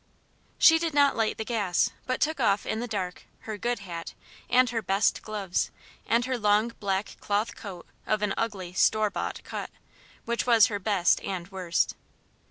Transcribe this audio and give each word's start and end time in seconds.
She 0.57 0.79
did 0.79 0.95
not 0.95 1.15
light 1.15 1.37
the 1.37 1.45
gas, 1.45 1.91
but 2.07 2.19
took 2.19 2.39
off 2.39 2.65
in 2.65 2.79
the 2.79 2.87
dark 2.87 3.25
her 3.41 3.55
"good" 3.55 3.77
hat 3.81 4.15
and 4.49 4.67
her 4.71 4.81
"best" 4.81 5.21
gloves 5.21 5.69
and 6.07 6.25
her 6.25 6.39
long 6.39 6.69
black 6.79 7.17
cloth 7.19 7.55
coat 7.55 7.85
of 8.07 8.23
an 8.23 8.33
ugly 8.35 8.73
"store 8.73 9.11
bought" 9.11 9.43
cut, 9.43 9.69
which 10.25 10.47
was 10.47 10.65
her 10.73 10.79
best 10.79 11.21
and 11.21 11.49
worst. 11.51 11.93